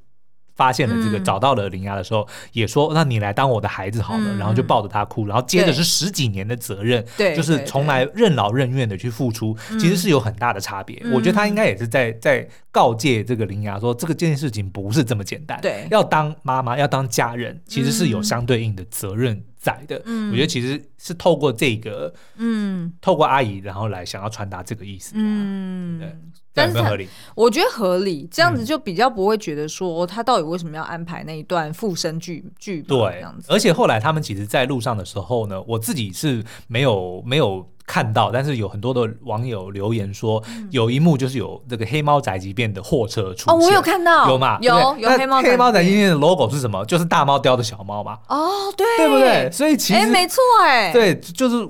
[0.59, 11.01] 发现了这个，找到了铃芽的时候，也说：“那你来当我的孩子好了。”然后就抱着他哭，然后接着是十几年的责任，对，就是从来任劳任怨的去付出，其实是有很大的差别。
[11.14, 15.61] 我觉得他应该也是在在告诫这个铃芽说，这个这件事情不是这么简单。
[15.61, 20.03] 对，要当妈妈，要当家人，其实是有相对应的责任在的。
[20.31, 25.12] 我觉得其实是透过这个，嗯，透过阿姨，然后来想要传达这个意思。
[25.14, 26.12] 嗯，对。
[26.59, 32.99] 但是合理，我觉得合理，这样子就比较不会觉得说他到底为什么要安排那一段附身剧剧本。
[32.99, 33.47] 对，这样子。
[33.49, 43.55] 而且后来他们其实，在路上的时候呢，我自己是没有没有看到，但是有很多的网友留言说，有一幕就是有这个黑猫宅急便的货车出现。
[43.55, 44.59] 哦，我有看到，有吗？
[44.61, 46.85] 有有黑猫黑猫宅急便的 logo 是什么？
[46.85, 48.18] 就是大猫叼的小猫嘛。
[48.29, 49.51] 哦，对，对不对？
[49.51, 51.68] 所以其实，哎，没错，哎，对，就是。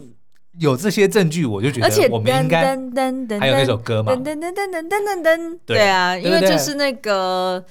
[0.59, 2.77] 有这些证据，我就觉得我们应该
[3.39, 5.89] 还有那首歌嘛，噔噔噔噔噔噔噔，对。
[5.89, 7.65] 啊，因为就是那个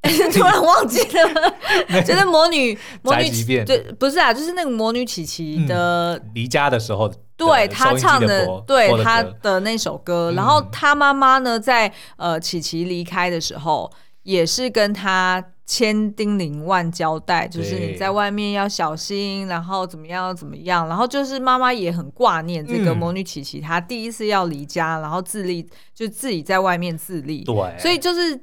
[0.32, 3.28] 突然忘记了，就是魔女 魔女
[3.64, 13.92] 对，不是啊，就是那个魔女琪琪的离家的时候，对她唱的，对她的那首歌，然后她妈妈呢，在呃琪琪离开的时候，
[14.22, 15.44] 也是跟她。
[15.70, 28.40] 千叮咛万交代，就是你在外面要小心，然后怎么样怎么样，然后就是妈妈也很挂念这个魔女琪琪，她、嗯、第一次要离家，然后自立，就自己在外面自立，对，所以就是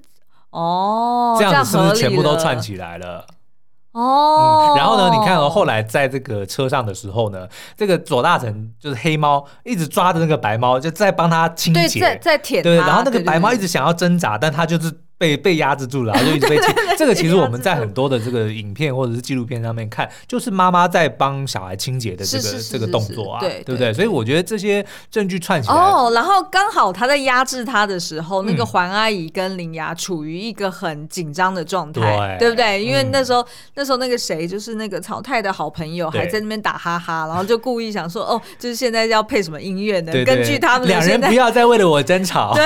[0.52, 3.28] 哦，这样子是不是全部都串起来了？
[3.92, 4.78] 哦、嗯。
[4.78, 12.63] 然后呢，你看哦，后来在这个车上的时候呢，这个左大臣就是黑猫一直抓着那个白猫，就在帮他清洁，在在舔。
[12.63, 15.02] 对，然后那个白猫一直想要挣扎，但他就是。
[15.17, 16.75] 被被压制住了，然后就一直被 亲。
[16.97, 23.93] 这个其实我们在很多的这个影片或者是纪录片上面看，就是妈妈在帮小孩清洁的这个这个动作啊，对对不对？
[23.93, 25.75] 所以我觉得这些证据串起来。
[25.75, 32.84] 哦，然后刚好他在压制他的时候，那个环阿姨跟林雅处于一个很紧张的状态，对不对？
[32.84, 40.12] 因为那时候那时候那个谁，就是那个草太的好朋友，还在那边打哈哈，然后就故意想说，哦，就是现在要配什么音乐呢？
[40.25, 42.65] 根据他们两人不要再为了我争吵， 对，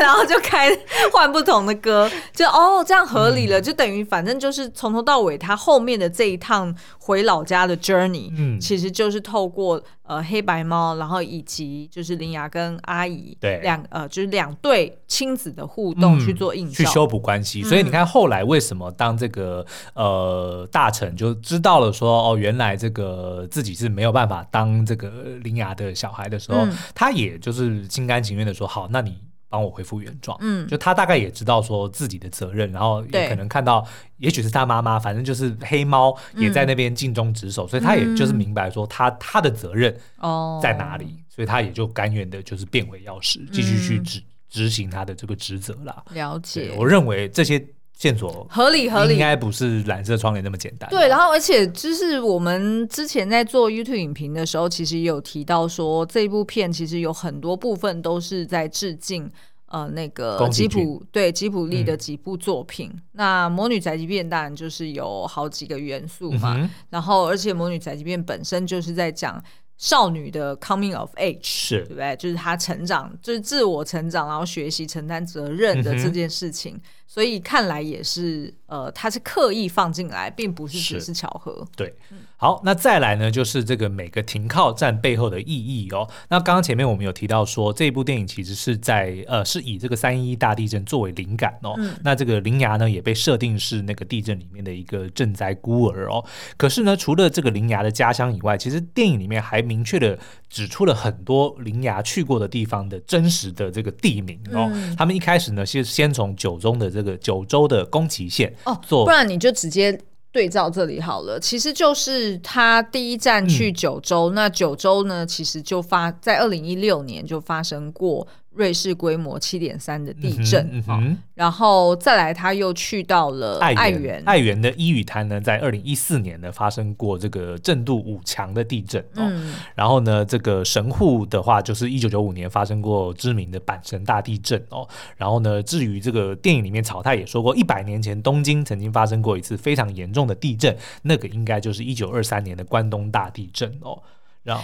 [0.00, 0.70] 然后就开
[1.12, 2.10] 换不同的歌。
[2.34, 17.62] 就哦，这样合理了，嗯、就等于反正就是从头到尾，他后面的这一趟回老家的 journey，嗯，其实就是透过呃黑白猫，然后以及就是林雅跟阿姨对两呃就是两对亲子的互动去做映照，嗯、去修补关系。
[17.62, 25.10] 所以你看后来为什么当这个呃大臣就知道了说哦，原来这个自己是没有办法当这个
[25.42, 29.25] 林雅的小孩的时候，嗯、他也就是心甘情愿的说好，那你。
[29.56, 33.82] 帮我恢复原状，嗯，就他大概也知道说自己的责任，然后也可能看到，
[34.18, 40.60] 也许是他妈妈，反正就是黑猫也在那边尽忠职守，所以他也就是明白说他他的责任哦。
[40.62, 46.04] 在哪里，所以他也就甘愿的就是变回钥匙，继续去执执行他的这个职责啦。
[46.10, 47.66] 了解，我认为这些。
[47.96, 50.88] 线索合理合理，应该不是蓝色窗帘那么简单。
[50.90, 59.30] 对，然后而且就是我们之前在做 YouTube 影评的时候，其实也有提到说，这一部片其实有很多部分都是在致敬
[59.68, 62.90] 呃那个吉普对吉普力的几部作品。
[62.92, 69.42] 嗯、那《魔女宅急便》当然就是有好几个元素嘛，嗯、然后而且《魔女宅急便》本身就是在讲。
[69.78, 72.16] 少女的 coming of age 是对不对？
[72.16, 76.80] 就是她成长，就是自我成长，然后学习承担责任的这件事情。
[77.06, 81.66] 所以看来也是，呃，他是刻意放进来，并不是只是巧合。
[81.74, 81.94] 对，
[82.36, 86.06] 好，那再来呢，就是这个每个停靠站背后的意义哦。
[86.28, 91.74] 那刚刚前面我们有提到说，这部电影其实是在呃，是以这个三一一大地震作为灵感哦。
[91.78, 96.22] 嗯、那这个铃芽呢，也被设定是那个地震里面的一个赈灾孤儿哦。
[96.56, 100.18] 可是呢，除了这个铃芽的家乡以外，其实电影里面还明确的
[100.50, 104.68] 指出了很多铃芽去过的地方的真实的这个地名哦。
[104.74, 109.96] 嗯、他们一开始呢，是先从九中的这个九州的宫崎县哦，做不然你就直接
[110.32, 111.38] 对照这里好了。
[111.38, 118.26] 其实就是他第一站去九州，嗯、那九州呢，其实就发在二零一六年就发生过。
[118.56, 124.22] 芮氏规模七点三的地震，嗯嗯、然后再来，他又去到了爱媛。
[124.24, 129.22] 爱媛的伊予滩呢，在二零一四年呢发生过这个震度五强的地震哦。
[129.30, 134.88] 嗯、然后呢，这个神户的话，就是一九九五年发生过知名的阪神大地震哦。
[135.16, 144.02] 然后呢，至于这个电影里面草太也说过，一百年前东京曾经发生过一次非常严重的地震，那个应该就是一九二三年的关东大地震哦。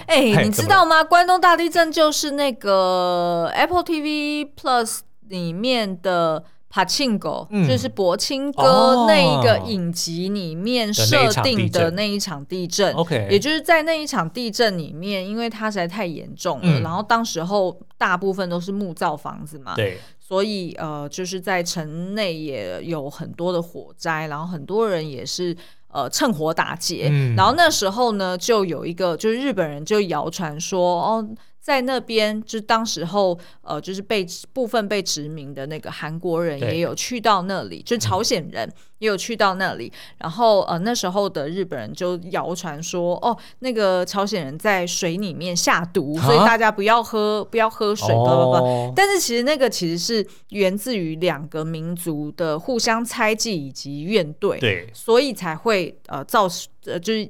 [0.06, 1.02] 哎，欸、你知道吗？
[1.02, 12.92] 关东大地震就是那个 Apple TV Plus 里面的 Pachinko，、嗯、就是柏青哥那一个影集里面设定的那一场地震。
[12.94, 25.56] OK，也就是在那一场地震里面，因为它实在太严重了，嗯、然后当时候大部分都是木造房子嘛，对，所以呃，就是在城内也有很多的火灾，然后很多人也是。
[25.92, 31.28] 呃，趁火打劫，嗯、然后那时候呢，就有一个就是日本人就谣传说，哦，
[31.62, 38.68] 在那边就当时候呃，就是被部分被殖民的那个韩国人也有去到那里，就朝鲜人。
[38.68, 38.72] 嗯
[39.02, 48.92] 也有去到那里，然后呃那时候的日本人就谣传说，哦，那个朝鲜人在水里面下毒，所以大家不要喝，不要喝水，不不不。
[48.94, 56.46] 但是其实那个其实是源自于两个民族的互相猜忌以及怨怼，对，所以才会呃造
[56.84, 57.28] 呃就是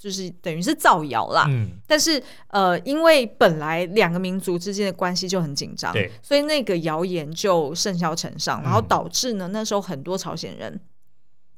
[0.00, 1.44] 就是等于是造谣啦。
[1.50, 10.80] 嗯，但是呃因为本来两个民族之间的关系就很紧张，对，所以那个谣言就甚嚣尘上，然后导致呢那时候很多朝鲜人。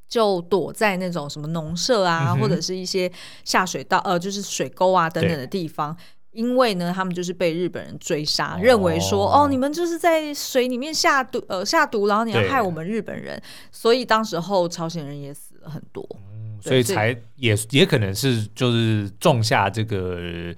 [0.09, 3.11] 就躲在那种什么农舍啊，嗯、或者是一些
[3.45, 5.97] 下水道，呃，就是水沟啊等等的地方，
[6.33, 16.32] 因为呢，他们就是被日本人追杀，哦、认为说，哦，你们就是在水里面下毒，呃，下毒，然后你要害我们日本人，所以当时候朝鲜人也死了很多，嗯、
[16.63, 20.55] 所以才也也可能是就是种下这个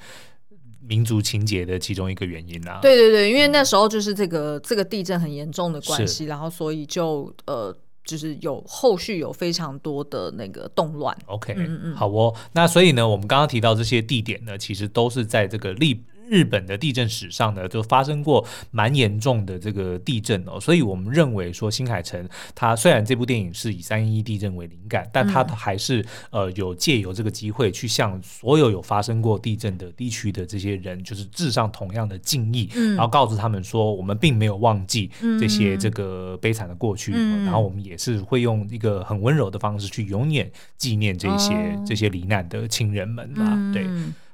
[0.80, 2.78] 民族情结的其中一个原因啊。
[2.80, 7.76] 对对对，因为那时候就是这个这个地震很严重的关系，然后所以就呃。
[8.06, 11.16] 就是有后续有非常多的那个动乱。
[11.24, 12.34] OK，嗯嗯，好哦。
[12.52, 35.10] 那所以呢，我们刚刚提到这些地点呢，其实都是在这个历日本的地震史上呢，就发生过蛮严重的这个地震哦，所以我们认为说新海诚他虽然这部电影是以三一一地震为灵感，但他还是呃有借由这个机会去向所有有发生过地震的地区的这些人，就是致上同样的敬意，然后告诉他们说，我们并没有忘记
[35.40, 43.84] 这些这个悲惨的过去，然后我们也是会用一个很温柔的方式去永远纪念这些这些罹难的亲人们嘛，对。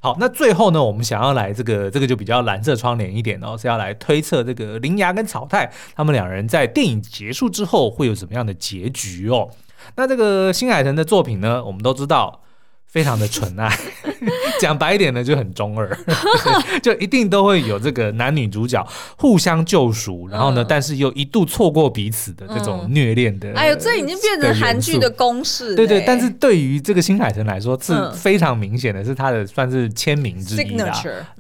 [0.01, 9.49] 好，那最后呢，我们想要来这个这个就比较蓝色窗帘一点哦，是要来推测这个铃芽跟草太他们两人在电影结束之后会有什么样的结局哦。
[9.97, 12.41] 那这个新海诚的作品呢，我们都知道。
[12.91, 13.73] 非常的纯爱，
[14.61, 15.97] 讲白一点呢，就很中二，
[16.83, 18.85] 就一定都会有这个男女主角
[19.17, 23.53] 互相救赎，然后呢，但是又一度错过彼此的这种虐恋的。
[23.55, 25.75] 哎呦，这已经变成韩剧的公式。
[25.75, 30.93] 对对，但是对于这个新海诚来说是非常明显的，是他的算是签名之一啦。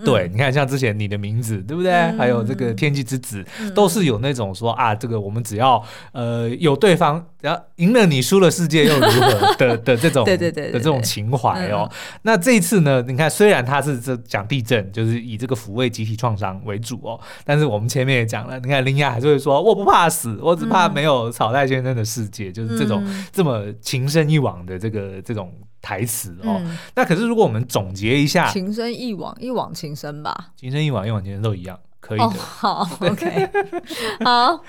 [0.04, 1.92] 对，你看像之前你的名字，对不对？
[2.16, 11.40] 还有这个天气之子，都是有那种说啊，这个我们只要呃有对方，然后赢了你输了世界又如何的 的这种对对对的这种情怀。
[11.40, 13.02] 怀哦，那这一次呢？
[13.08, 25.52] 你看，虽然他是这讲地震，就是以这个抚慰集体创伤为主哦，但是我们前面也讲了，你看铃芽还是会说我不怕死，我只怕没有草太先生的世界，嗯、就是这种这么情深一往的这个这种
[25.82, 26.60] 台词哦。
[26.64, 31.76] 嗯、那可是如果我们总结一下，情深一往，一往情深吧，情深一往，一往情深都一样。
[32.00, 33.48] 可以的，oh, 好， OK，
[34.24, 34.60] 好，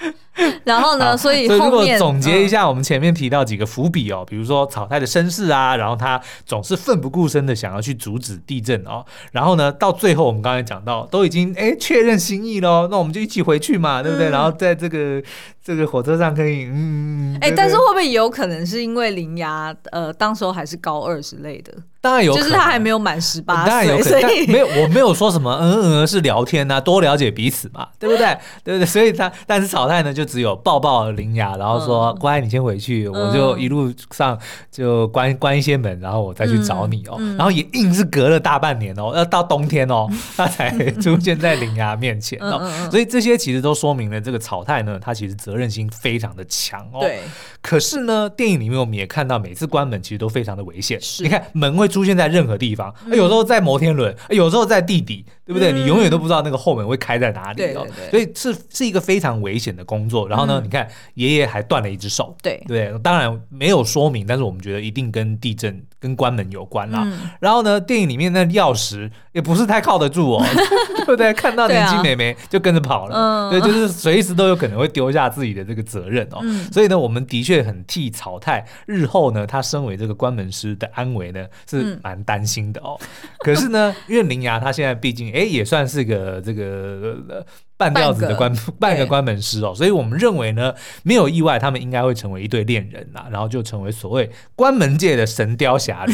[0.66, 1.16] 然后呢？
[1.16, 14.30] 所以，所以如果总结一下，我们前面提到几个伏笔哦，嗯、比如说草太的身世啊，然后他总是奋不顾身的想要去阻止地震哦，然后呢，到最后我们刚才讲到，都已经哎确认心意喽，那我们就一起回去嘛，对不对？
[14.30, 15.24] 嗯、然后在这个
[15.64, 21.74] 这个火车上可以，嗯，哎，但是会不会有可能是因为林芽呃，当时候还是高二之类的？
[22.02, 28.36] 当然有，就是他还没有满十八岁，当然有可能，没有，我没有说什么，嗯嗯，是聊天呐、啊，多了解彼此嘛， 对不对？
[28.64, 28.86] 对不对？
[28.86, 34.36] 所以他，但是草太呢，就只有抱抱铃芽，然后说、嗯、乖，你先回去，我就一路上
[34.72, 37.18] 就关关一些门，然后我再去找你哦。
[37.38, 42.68] 然后也硬是隔了大半年哦，要到冬天哦， 他才出现在铃芽面前哦。
[42.90, 47.02] 所以这些其实都说明了这个草太呢，他其实责任心非常的强哦。
[47.02, 47.20] 对。
[47.62, 51.00] 可是呢，电影里面我们也看到，每次关门其实都非常的危险。
[51.00, 55.72] 是你看门会出现在任何地方，嗯、有时候在摩天轮，有时候在地底，对不对？
[55.72, 57.88] 嗯、你永远都不知道那个后门会开在哪里哦。
[58.10, 60.28] 所以是是一个非常危险的工作。
[60.28, 67.04] 然后呢，嗯、你看爷爷还断了一只手，对对，当然没有说明，但是我们觉得一定跟地震跟关门有关啦。
[67.06, 70.46] 嗯、然后呢，电影里面那钥匙也不是太靠得住哦，
[70.98, 71.32] 对不对？
[71.34, 76.40] 看到年轻妹妹就跟着跑了，对，就是随时都有可能会丢下自己的这个责任哦。
[76.42, 77.62] 嗯、所以呢，我们的确。
[77.62, 82.98] 很替草太日后呢，他身为这个关门师的安危呢，是蛮担心的哦。
[83.00, 87.46] 嗯、可是呢，因为铃芽他现在毕竟哎也算是个这个
[87.78, 90.74] 半吊子的关半个，关门师哦，所以我们认为呢，
[91.04, 96.14] 没有意外，他们应该会成为一对恋人啦，然后就成为所谓关门界的神雕侠侣。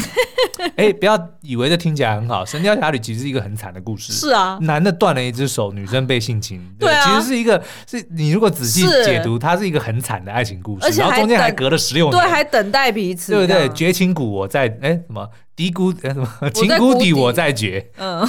[0.76, 4.12] 哎，不要以为这听起来很好，神雕侠侣其实是一个很惨的故事。
[4.12, 13.68] 是啊，男的断了一只手，女生被性侵，对，其实是一一个是你如果仔细解读，它是一个很惨的爱情故事，然后中间还隔了十六年，对，还等待彼此，对不对？
[13.70, 15.26] 绝情谷我在哎什么
[15.58, 16.50] 低谷呃什么？
[16.54, 17.12] 情谷底。
[17.12, 18.24] 我在绝，嗯，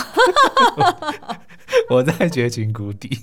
[1.91, 3.15] 我在绝情谷底。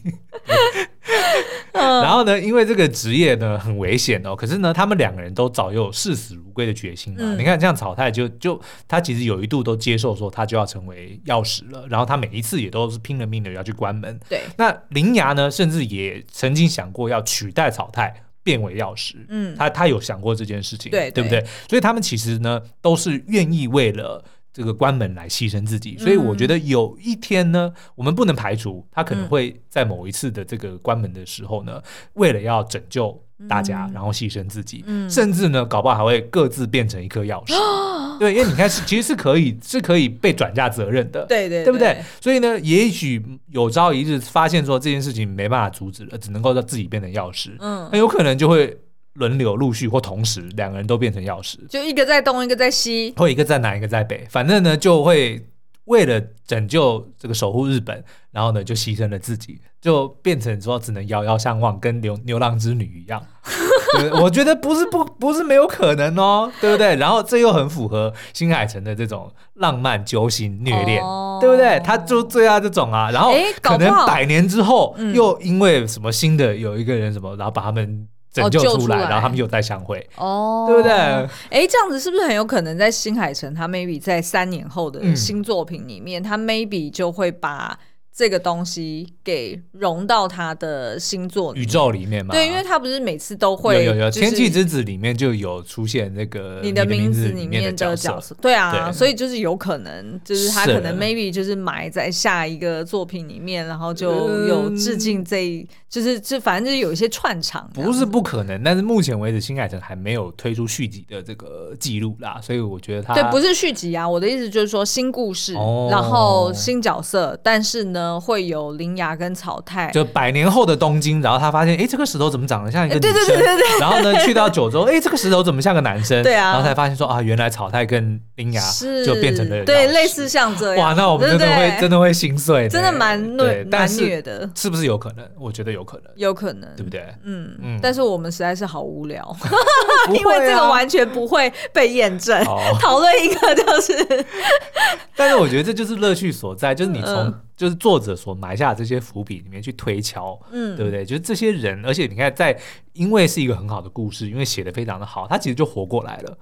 [1.73, 7.35] 然后呢，因为这个职业呢很危险哦，可是呢，他们两个人都早有视死如归的决心嘛。
[7.37, 14.19] 你看，像草太就就他其实有一度都接受说他就要成为药师了，然后他每一次也都是拼了命的要去关门。
[14.29, 19.17] 对，那铃芽呢，甚至也曾经想过要取代草太变为药师。
[19.29, 21.45] 嗯，他他有想过这件事情，对对不对？
[21.69, 24.25] 所以他们其实呢都是愿意为了。
[24.57, 31.83] 这个关门来牺牲自己，所以我觉得有一天呢，嗯、我们不能排除他可能会在某一次的这个关门的时候呢，嗯、
[32.15, 37.53] 为了要拯救大家，嗯、然后牺牲自己，嗯、甚至呢，搞不好还会各自变成一颗钥匙。
[37.55, 41.71] 嗯、 对，因为你看，是其实是可以是可以被转嫁责任的，对对，对。
[41.71, 42.03] 不对？
[42.19, 48.75] 所以呢，也许有朝一日发现说这件事情没办法阻止了，只能够让自己变成钥匙，嗯，很有可能就会。
[49.17, 55.45] 轮流陆续或同时，两个人都变成钥匙，就一个在东，一个在西，或一个在南，一个在北，反正呢，就会
[55.87, 63.23] 为了拯救这个守护日本，然后呢，就牺牲了自己，就变成说只能遥遥相望，跟牛牛郎织女一样。
[63.97, 66.97] 对，我觉得不是不不是没有可能哦，对不对？
[66.97, 71.81] 然后这又很符合新海诚的这种浪漫揪心虐恋，哦、对不对？
[71.85, 78.07] 他就最爱这种啊，然后可能百年之后，又因为什么新的有一个人什么，然后把他们。
[78.43, 78.99] 拯救出来，哦、出来。
[79.11, 80.93] 然后他们又再相会，哦，对不对？
[80.93, 87.79] 哎，这样子是不是很有可能在新海诚他 maybe 在三年后的新作品里面，嗯、他 maybe 就会把
[88.17, 92.33] 这个东西给融到他的星座宇宙里面嘛？
[92.33, 98.35] 对，因为他不是每次都会有有有《天气之子》里面就有出现那个你的名字里面的角色，角色。
[98.41, 104.11] 对啊对，所以就是有可能就是他可能 maybe 就是埋在下一个作品里面，然后就
[104.47, 118.06] 有致敬这一、嗯，就是这反正就是有一些串场，不是不可能，但是目前为止新海诚还没有推出续集的这个记录啦，所以我觉得他对不是续集啊，我的意思就是说新故事，哦、然后新角色，但是呢。
[118.21, 123.13] 会有铃芽跟草太，就百年后的东京，然后他发现，哎，这个石头怎么长得像一个女生？
[123.13, 123.81] 对对对对对。
[123.81, 126.23] 然后呢，去到九州，哎，这个石头怎么像个男生？
[126.23, 126.53] 对啊。
[126.53, 128.63] 然后才发现说啊，原来草太跟铃芽
[129.05, 130.89] 就变成了对，类似像这样。
[130.89, 134.49] 哇，那我们真的会真的会心碎，真的蛮虐蛮虐的。
[134.55, 135.27] 是不是有可能？
[135.39, 137.05] 我觉得有可能，有可能，对不对？
[137.25, 137.81] 嗯嗯。
[137.83, 142.43] 但是我们实在是好无聊， 啊、因为这个完全不会被验证。
[142.81, 144.25] 讨论一个就是，
[145.17, 147.35] 但是我觉得这就是乐趣所在，就是你从。
[147.57, 151.05] 嗯就是作者所埋下的这些伏笔里面去推敲，嗯，对不对？
[151.05, 152.59] 就是这些人，而且你看，在
[152.93, 156.39] 因为是一个很好的故事，因为写的非常的好，他其实就活过来了。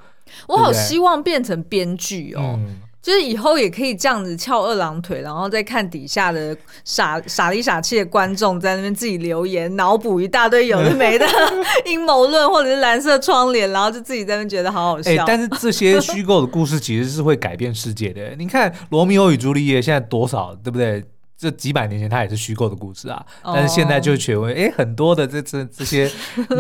[0.48, 2.56] 我好希望变成编剧哦。
[2.58, 11.26] 嗯就是以后也可以这样子翘二郎腿，然后再看底下的傻傻里傻气的观众在那边自己留言，脑补一大堆有的没的
[11.84, 15.10] 阴谋论，或者是蓝色窗帘，然后就自己在那边觉得好好笑。
[15.10, 18.34] 欸，但是这些虚构的故事其实是会改变世界的。
[18.36, 21.04] 你看《罗密欧与朱丽叶》现在多少，对不对？
[21.36, 26.10] 这几百年前它也是虚构的故事啊，但是现在就觉得，哎，很多的这这这些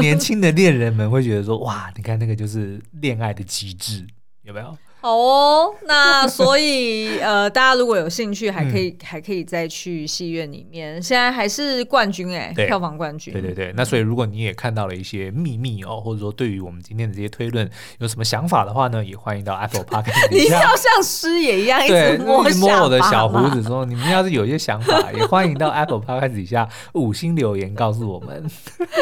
[0.00, 4.04] 年轻的恋人们会觉得说，哇，你看那个就是恋爱的极致，
[4.42, 4.76] 有没有？
[5.04, 10.94] 好哦，那所以呃，大家如果有兴趣，还可以、嗯、还可以再去戏院里面。
[11.02, 13.30] 现在还是冠军哎、欸，票房冠军。
[13.30, 20.28] 对对对，那所以如果你也看到了一些秘密哦，或者说对于我们今天的这些推论有什么想法的话呢，也欢迎到 Apple Podcast。
[20.32, 28.50] 你要像师爷一样一直摸摸我的小胡子，说你们要是有一些想法， 也欢迎到 Apple Podcast 底下五星留言告诉我们。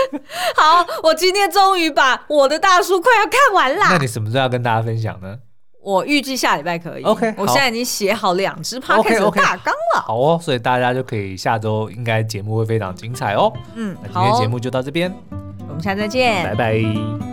[0.59, 3.91] 好，我今天终于把我的大叔快要看完啦。
[3.93, 5.39] 那你什么时候要跟大家分享呢？
[5.83, 7.03] 我预计下礼拜可以。
[7.03, 10.01] OK，我现在已经写好两支 Podcast 的大纲了。
[10.01, 13.53] 好哦，所以大家就可以下周应该节目会非常精彩哦。
[13.75, 15.13] 嗯，那今天节目就到这边，
[15.69, 17.32] 我们下次再见，拜拜。